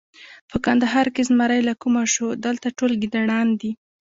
په 0.49 0.57
کندهار 0.65 1.07
کې 1.15 1.21
زمری 1.29 1.61
له 1.69 1.73
کومه 1.81 2.03
شو! 2.13 2.27
دلته 2.45 2.67
ټول 2.77 2.91
ګیدړان 3.01 3.47
دي. 3.61 3.71